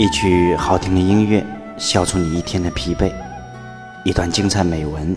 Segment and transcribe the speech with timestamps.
[0.00, 1.44] 一曲好听的音乐，
[1.76, 3.12] 消除你一天的疲惫；
[4.02, 5.14] 一段精彩美文，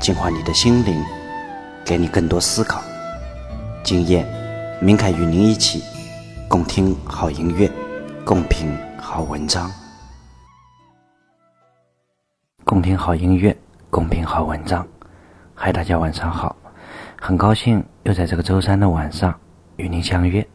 [0.00, 0.94] 净化你的心灵，
[1.84, 2.80] 给你更多思考。
[3.82, 4.24] 今夜，
[4.80, 5.82] 明凯与您一起
[6.46, 7.68] 共听好音乐，
[8.24, 9.68] 共品好文章。
[12.62, 13.56] 共听好音乐，
[13.90, 14.86] 共品好文章。
[15.56, 16.54] 嗨，大家晚上好，
[17.20, 19.34] 很高兴又在这个周三的晚上
[19.74, 20.46] 与您相约。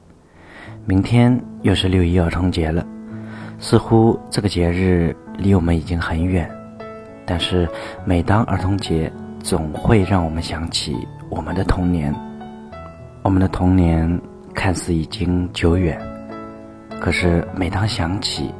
[0.85, 2.87] 明天又是六一儿童节了，
[3.59, 6.49] 似乎这个节日离我们已经很远，
[7.25, 7.67] 但是
[8.03, 10.95] 每当儿童节，总会让我们想起
[11.29, 12.13] 我们的童年。
[13.23, 14.21] 我们的童年
[14.53, 15.99] 看似已经久远，
[16.99, 18.53] 可是每当想起，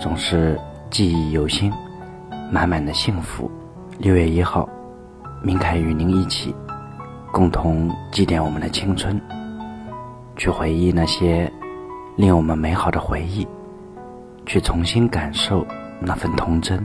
[0.00, 0.56] 总是
[0.88, 1.72] 记忆犹新，
[2.52, 3.50] 满满的幸福。
[3.98, 4.68] 六月一号，
[5.42, 6.54] 明凯与您一起，
[7.32, 9.20] 共同祭奠我们的青春。
[10.36, 11.52] 去回忆那些
[12.14, 13.44] 令我们美好的回忆，
[14.48, 15.64] 去重新感受
[16.00, 16.82] 那份童真。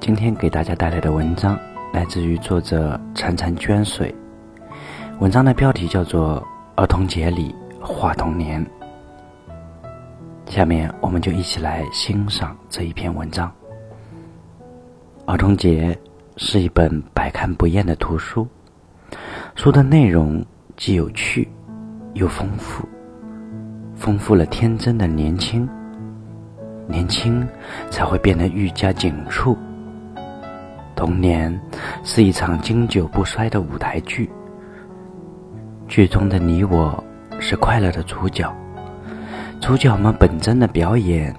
[0.00, 1.56] 今天给大家带来的文章
[1.92, 4.12] 来自于作者潺潺涓水，
[5.20, 6.42] 文章的标题叫做
[6.82, 8.60] 《儿童节里画童年》。
[10.52, 13.48] 下面我们就一起来欣赏这一篇文章。
[15.24, 15.96] 儿童节
[16.36, 18.44] 是一本百看不厌的图书，
[19.54, 20.44] 书的内容。
[20.76, 21.48] 既有趣，
[22.14, 22.88] 又丰富，
[23.98, 25.68] 丰富了天真的年轻，
[26.86, 27.46] 年轻
[27.90, 29.58] 才会变得愈加紧促。
[30.94, 31.60] 童年
[32.04, 34.30] 是一场经久不衰的舞台剧，
[35.88, 37.02] 剧中的你我
[37.40, 38.52] 是快乐的主角，
[39.60, 41.34] 主角们本真的表演，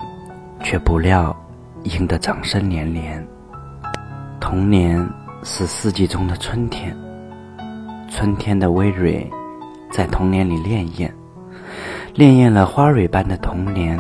[0.62, 1.36] 却不料
[1.84, 3.26] 赢得掌声连连。
[4.40, 5.08] 童年
[5.44, 6.96] 是四季中的春天。
[8.10, 9.30] 春天的葳蕤，
[9.92, 11.12] 在童年里潋滟，
[12.20, 13.98] 潋滟了花蕊般的童年，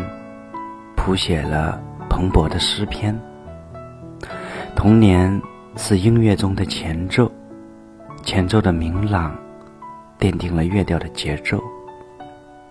[0.97, 3.17] 谱写了蓬勃的诗篇。
[4.75, 5.41] 童年
[5.77, 7.31] 是音乐中的前奏，
[8.25, 9.33] 前奏的明朗，
[10.19, 11.63] 奠定了乐调的节奏，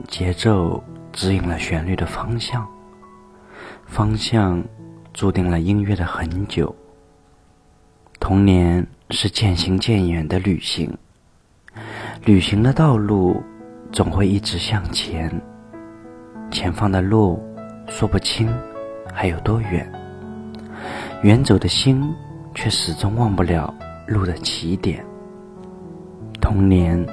[0.06, 2.68] 节奏指引了旋律的方向，
[3.86, 4.62] 方向
[5.14, 6.76] 注定了音乐的恒久。
[8.20, 10.94] 童年是渐行渐远的旅行。
[12.26, 13.42] 旅行的道路
[13.90, 15.30] 总会一直向前，
[16.50, 17.42] 前方的路
[17.88, 18.48] 说不清
[19.12, 19.90] 还有多远，
[21.22, 22.14] 远走的心
[22.54, 23.74] 却始终忘不了
[24.06, 25.04] 路的起点。
[26.40, 27.04] 童年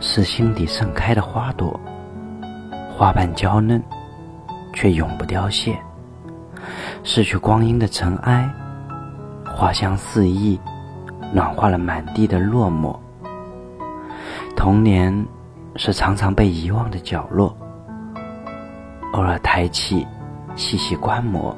[0.00, 1.78] 是心底盛开的花朵，
[2.90, 3.82] 花瓣娇嫩，
[4.72, 5.78] 却永不凋谢。
[7.02, 8.48] 逝去光阴的尘埃，
[9.44, 10.58] 花香四溢，
[11.32, 12.96] 暖化了满地的落寞。
[14.56, 15.26] 童年
[15.76, 17.56] 是常常被遗忘的角落，
[19.12, 20.06] 偶尔抬起，
[20.56, 21.56] 细细观摩，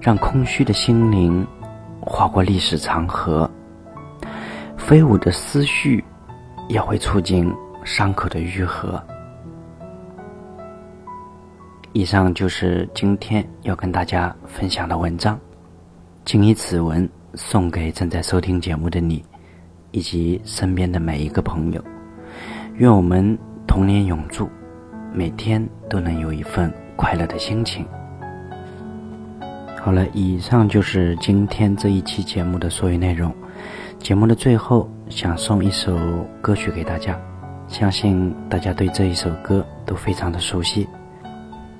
[0.00, 1.46] 让空虚的心灵
[2.00, 3.50] 划过历史长河。
[4.76, 6.04] 飞舞的思绪
[6.68, 7.52] 也会促进
[7.84, 9.02] 伤口的愈合。
[11.92, 15.38] 以上就是今天要跟大家分享的文章，
[16.24, 19.24] 谨以此文送给正在收听节目的你。
[19.90, 21.82] 以及身边的每一个朋友，
[22.78, 24.48] 愿我们童年永驻，
[25.12, 27.84] 每天都能有一份快乐的心情。
[29.80, 33.34] 好了，以上就是今天这一期节目的所有内容。
[33.98, 35.98] 节目的最后，想送一首
[36.40, 37.20] 歌曲给大家，
[37.66, 40.88] 相信大家对这一首歌都非常的熟悉。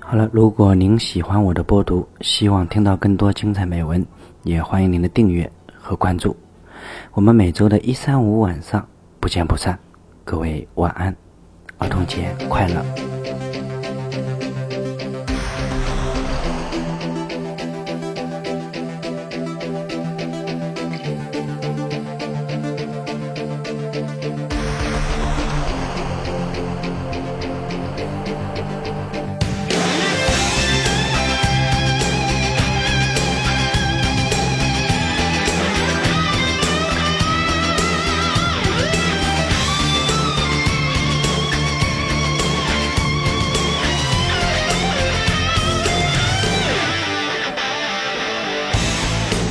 [0.01, 4.05] 好了，如果您喜欢我的播读，希望听到更多精彩美文，
[4.43, 6.37] 也欢迎您的订阅和关注。
[7.13, 8.85] 我们每周的一三五晚上
[9.21, 9.79] 不见不散，
[10.31, 11.17] 各位晚安，
[11.79, 13.08] 儿童节快乐。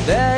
[0.07, 0.36] day.